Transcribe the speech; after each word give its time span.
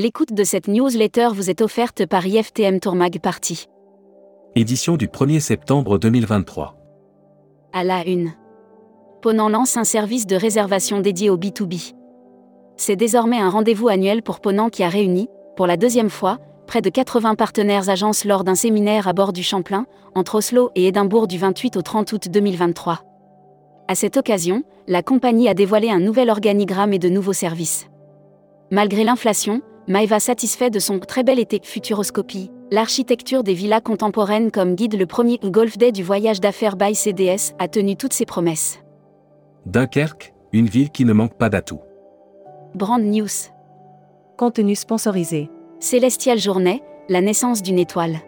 L'écoute 0.00 0.32
de 0.32 0.44
cette 0.44 0.68
newsletter 0.68 1.30
vous 1.34 1.50
est 1.50 1.60
offerte 1.60 2.06
par 2.06 2.24
IFTM 2.24 2.78
Tourmag 2.78 3.18
Party. 3.18 3.66
Édition 4.54 4.96
du 4.96 5.08
1er 5.08 5.40
septembre 5.40 5.98
2023. 5.98 6.76
À 7.72 7.82
la 7.82 8.06
une. 8.06 8.30
Ponant 9.22 9.48
lance 9.48 9.76
un 9.76 9.82
service 9.82 10.28
de 10.28 10.36
réservation 10.36 11.00
dédié 11.00 11.30
au 11.30 11.36
B2B. 11.36 11.94
C'est 12.76 12.94
désormais 12.94 13.40
un 13.40 13.50
rendez-vous 13.50 13.88
annuel 13.88 14.22
pour 14.22 14.38
Ponant 14.38 14.68
qui 14.68 14.84
a 14.84 14.88
réuni, 14.88 15.26
pour 15.56 15.66
la 15.66 15.76
deuxième 15.76 16.10
fois, 16.10 16.38
près 16.68 16.80
de 16.80 16.90
80 16.90 17.34
partenaires 17.34 17.90
agences 17.90 18.24
lors 18.24 18.44
d'un 18.44 18.54
séminaire 18.54 19.08
à 19.08 19.12
bord 19.12 19.32
du 19.32 19.42
Champlain, 19.42 19.84
entre 20.14 20.36
Oslo 20.36 20.70
et 20.76 20.86
Édimbourg 20.86 21.26
du 21.26 21.38
28 21.38 21.76
au 21.76 21.82
30 21.82 22.12
août 22.12 22.28
2023. 22.30 23.00
À 23.88 23.96
cette 23.96 24.16
occasion, 24.16 24.62
la 24.86 25.02
compagnie 25.02 25.48
a 25.48 25.54
dévoilé 25.54 25.90
un 25.90 25.98
nouvel 25.98 26.30
organigramme 26.30 26.92
et 26.92 27.00
de 27.00 27.08
nouveaux 27.08 27.32
services. 27.32 27.88
Malgré 28.70 29.02
l'inflation, 29.02 29.62
Maeva 29.88 30.20
satisfait 30.20 30.68
de 30.68 30.80
son 30.80 30.98
très 30.98 31.22
bel 31.22 31.38
été 31.38 31.60
Futuroscopie, 31.62 32.50
l'architecture 32.70 33.42
des 33.42 33.54
villas 33.54 33.80
contemporaines 33.80 34.50
comme 34.50 34.74
guide 34.74 34.98
le 34.98 35.06
premier 35.06 35.38
Golf 35.42 35.78
Day 35.78 35.92
du 35.92 36.02
voyage 36.02 36.40
d'affaires 36.40 36.76
by 36.76 36.94
CDS 36.94 37.54
a 37.58 37.68
tenu 37.68 37.96
toutes 37.96 38.12
ses 38.12 38.26
promesses. 38.26 38.80
Dunkerque, 39.64 40.34
une 40.52 40.66
ville 40.66 40.90
qui 40.90 41.06
ne 41.06 41.14
manque 41.14 41.38
pas 41.38 41.48
d'atouts. 41.48 41.80
Brand 42.74 43.02
News. 43.02 43.48
Contenu 44.36 44.76
sponsorisé. 44.76 45.48
Célestial 45.80 46.38
Journée, 46.38 46.82
la 47.08 47.22
naissance 47.22 47.62
d'une 47.62 47.78
étoile. 47.78 48.18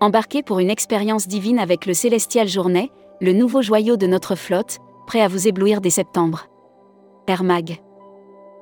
Embarquez 0.00 0.42
pour 0.42 0.58
une 0.58 0.68
expérience 0.68 1.26
divine 1.26 1.58
avec 1.58 1.86
le 1.86 1.94
Célestial 1.94 2.48
Journée, 2.48 2.90
le 3.22 3.32
nouveau 3.32 3.62
joyau 3.62 3.96
de 3.96 4.06
notre 4.06 4.34
flotte, 4.34 4.76
prêt 5.06 5.22
à 5.22 5.28
vous 5.28 5.48
éblouir 5.48 5.80
dès 5.80 5.88
septembre. 5.88 6.48
Air 7.28 7.44
Mag. 7.44 7.80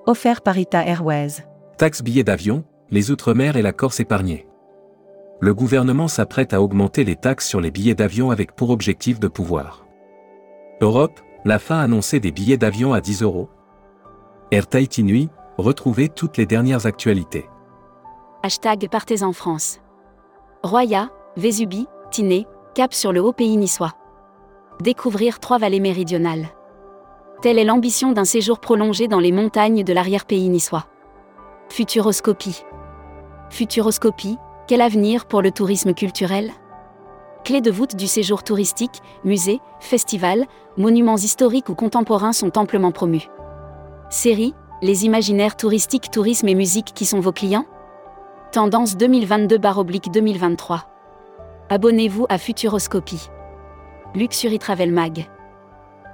Offert 0.07 0.43
par 0.43 0.57
Ita 0.57 0.87
Airways. 0.87 1.43
Taxe 1.77 2.03
billets 2.03 2.23
d'avion, 2.23 2.63
les 2.91 3.11
Outre-mer 3.11 3.57
et 3.57 3.63
la 3.63 3.73
Corse 3.73 3.99
épargnée. 3.99 4.47
Le 5.41 5.53
gouvernement 5.53 6.07
s'apprête 6.07 6.53
à 6.53 6.63
augmenter 6.63 7.03
les 7.03 7.17
taxes 7.17 7.49
sur 7.49 7.61
les 7.61 7.73
billets 7.73 7.97
d'avion 7.97 8.31
avec 8.31 8.55
pour 8.55 8.71
objectif 8.71 9.19
de 9.19 9.27
pouvoir. 9.27 9.85
Europe, 10.81 11.21
la 11.45 11.59
fin 11.59 11.81
annoncée 11.81 12.21
des 12.21 12.31
billets 12.31 12.59
d'avion 12.59 12.93
à 12.93 13.01
10 13.01 13.23
euros. 13.23 13.49
Air 14.53 14.69
Tahiti 14.69 15.03
Nuit, 15.03 15.31
retrouvez 15.59 16.09
toutes 16.09 16.37
les 16.37 16.47
dernières 16.47 16.87
actualités. 16.87 17.49
Hashtag 18.45 18.89
Partez 18.89 19.25
en 19.25 19.33
France. 19.33 19.81
Roya, 20.63 21.11
Vésubi, 21.37 21.89
Tiné, 22.13 22.47
cap 22.75 22.95
sur 22.95 23.13
le 23.13 23.21
haut 23.21 23.33
pays 23.33 23.57
niçois. 23.57 23.95
Découvrir 24.81 25.41
trois 25.41 25.59
vallées 25.59 25.81
méridionales. 25.81 26.47
Telle 27.43 27.59
est 27.59 27.65
l'ambition 27.65 28.13
d'un 28.13 28.25
séjour 28.25 28.61
prolongé 28.61 29.09
dans 29.09 29.21
les 29.21 29.33
montagnes 29.33 29.83
de 29.83 29.93
l'arrière-pays 29.93 30.49
niçois. 30.49 30.87
Futuroscopie. 31.69 32.63
Futuroscopie, 33.51 34.39
quel 34.69 34.81
avenir 34.81 35.27
pour 35.27 35.43
le 35.43 35.51
tourisme 35.51 35.93
culturel? 35.93 36.53
Clés 37.45 37.61
de 37.61 37.71
voûte 37.71 37.97
du 37.97 38.07
séjour 38.07 38.45
touristique, 38.45 39.03
musées, 39.25 39.61
festivals, 39.81 40.47
monuments 40.77 41.17
historiques 41.17 41.69
ou 41.69 41.75
contemporains 41.75 42.33
sont 42.33 42.57
amplement 42.59 42.93
promus. 42.93 43.29
Série, 44.09 44.55
les 44.83 45.05
imaginaires 45.05 45.57
touristiques, 45.57 46.11
tourisme 46.11 46.49
et 46.49 46.55
musique 46.55 46.93
qui 46.95 47.07
sont 47.07 47.21
vos 47.21 47.33
clients? 47.33 47.67
Tendance 48.53 48.97
2022-2023. 48.97 50.83
Abonnez-vous 51.71 52.27
à 52.29 52.39
Futuroscopie. 52.39 53.29
Luxury 54.15 54.61
Travel 54.61 54.93
Mag. 54.93 55.29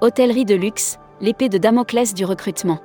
Hôtellerie 0.01 0.45
de 0.45 0.55
luxe, 0.55 0.97
l'épée 1.19 1.49
de 1.49 1.59
Damoclès 1.59 2.15
du 2.15 2.25
recrutement. 2.25 2.79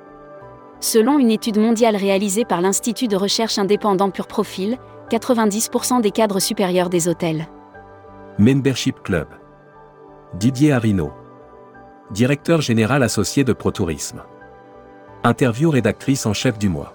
Selon 0.79 1.17
une 1.17 1.31
étude 1.31 1.57
mondiale 1.57 1.95
réalisée 1.95 2.45
par 2.45 2.61
l'Institut 2.61 3.07
de 3.07 3.15
recherche 3.15 3.57
indépendant 3.57 4.11
Pure 4.11 4.27
Profil, 4.27 4.77
90% 5.09 6.01
des 6.01 6.11
cadres 6.11 6.39
supérieurs 6.39 6.89
des 6.89 7.07
hôtels. 7.07 7.47
Membership 8.37 9.01
Club. 9.03 9.27
Didier 10.35 10.73
Arino. 10.73 11.11
Directeur 12.11 12.61
général 12.61 13.01
associé 13.01 13.43
de 13.43 13.53
ProTourisme. 13.53 14.21
Interview 15.23 15.71
rédactrice 15.71 16.25
en 16.25 16.33
chef 16.33 16.59
du 16.59 16.69
mois. 16.69 16.93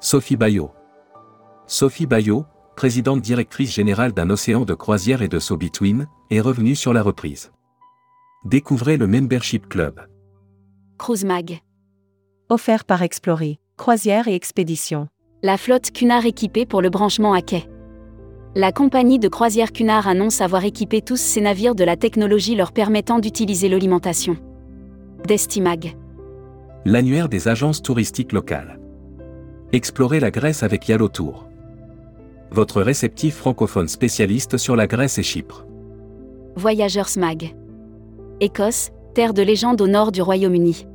Sophie 0.00 0.36
Bayot. 0.36 0.70
Sophie 1.66 2.06
Bayot, 2.06 2.44
présidente 2.76 3.22
directrice 3.22 3.72
générale 3.72 4.12
d'un 4.12 4.28
océan 4.28 4.66
de 4.66 4.74
croisière 4.74 5.22
et 5.22 5.28
de 5.28 5.38
So 5.38 5.56
Between, 5.56 6.06
est 6.30 6.40
revenue 6.40 6.74
sur 6.74 6.92
la 6.92 7.02
reprise. 7.02 7.50
Découvrez 8.44 8.98
le 8.98 9.06
Membership 9.06 9.68
Club. 9.68 10.06
Cruise 10.98 11.24
Mag. 11.24 11.60
Offert 12.50 12.84
par 12.84 13.00
Explorer, 13.00 13.58
croisière 13.78 14.28
et 14.28 14.34
expédition. 14.34 15.08
La 15.42 15.56
flotte 15.56 15.90
Cunard 15.92 16.26
équipée 16.26 16.66
pour 16.66 16.82
le 16.82 16.90
branchement 16.90 17.32
à 17.32 17.40
quai. 17.40 17.64
La 18.54 18.70
compagnie 18.70 19.18
de 19.18 19.28
croisière 19.28 19.72
Cunard 19.72 20.06
annonce 20.06 20.42
avoir 20.42 20.62
équipé 20.62 21.00
tous 21.00 21.16
ses 21.16 21.40
navires 21.40 21.74
de 21.74 21.84
la 21.84 21.96
technologie 21.96 22.54
leur 22.54 22.72
permettant 22.72 23.18
d'utiliser 23.18 23.70
l'alimentation. 23.70 24.36
Destimag. 25.26 25.96
L'annuaire 26.84 27.30
des 27.30 27.48
agences 27.48 27.80
touristiques 27.80 28.32
locales. 28.32 28.78
Explorez 29.72 30.20
la 30.20 30.30
Grèce 30.30 30.62
avec 30.62 30.86
Yalo 30.86 31.08
Tour. 31.08 31.48
Votre 32.50 32.82
réceptif 32.82 33.36
francophone 33.36 33.88
spécialiste 33.88 34.58
sur 34.58 34.76
la 34.76 34.86
Grèce 34.86 35.16
et 35.16 35.22
Chypre. 35.22 35.64
Voyageurs 36.56 37.08
Mag. 37.16 37.56
Écosse, 38.40 38.90
terre 39.14 39.32
de 39.32 39.40
légende 39.40 39.80
au 39.80 39.86
nord 39.86 40.12
du 40.12 40.20
Royaume-Uni. 40.20 40.86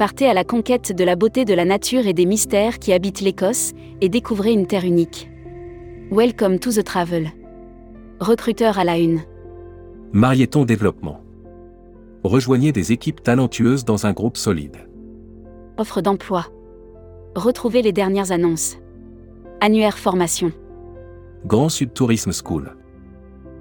Partez 0.00 0.26
à 0.26 0.32
la 0.32 0.44
conquête 0.44 0.96
de 0.96 1.04
la 1.04 1.14
beauté 1.14 1.44
de 1.44 1.52
la 1.52 1.66
nature 1.66 2.06
et 2.06 2.14
des 2.14 2.24
mystères 2.24 2.78
qui 2.78 2.94
habitent 2.94 3.20
l'Écosse 3.20 3.72
et 4.00 4.08
découvrez 4.08 4.50
une 4.50 4.66
terre 4.66 4.86
unique. 4.86 5.30
Welcome 6.10 6.58
to 6.58 6.72
the 6.72 6.82
travel. 6.82 7.30
Recruteur 8.18 8.78
à 8.78 8.84
la 8.84 8.96
une. 8.96 9.20
Marieton 10.14 10.64
Développement. 10.64 11.20
Rejoignez 12.24 12.72
des 12.72 12.92
équipes 12.92 13.22
talentueuses 13.22 13.84
dans 13.84 14.06
un 14.06 14.14
groupe 14.14 14.38
solide. 14.38 14.88
Offre 15.76 16.00
d'emploi. 16.00 16.46
Retrouvez 17.34 17.82
les 17.82 17.92
dernières 17.92 18.32
annonces. 18.32 18.78
Annuaire 19.60 19.98
formation. 19.98 20.50
Grand 21.44 21.68
Sud 21.68 21.92
Tourisme 21.92 22.32
School. 22.32 22.74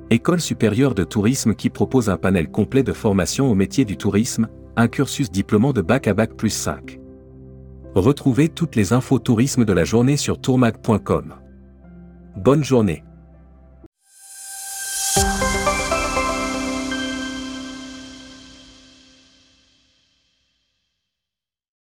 École 0.10 0.40
supérieure 0.40 0.96
de 0.96 1.04
tourisme 1.04 1.54
qui 1.54 1.70
propose 1.70 2.10
un 2.10 2.16
panel 2.16 2.50
complet 2.50 2.84
de 2.84 2.94
formation 2.94 3.52
au 3.52 3.56
métier 3.56 3.84
du 3.84 3.98
tourisme, 3.98 4.48
un 4.80 4.88
cursus 4.88 5.30
diplômant 5.30 5.74
de 5.74 5.82
bac 5.82 6.08
à 6.08 6.14
bac 6.14 6.36
plus 6.36 6.50
5. 6.52 7.00
Retrouvez 7.96 8.48
toutes 8.48 8.76
les 8.76 8.94
infos 8.94 9.20
tourisme 9.20 9.66
de 9.66 9.74
la 9.74 9.84
journée 9.84 10.16
sur 10.16 10.40
tourmag.com. 10.40 11.36
Bonne 12.38 12.64
journée. 12.64 13.04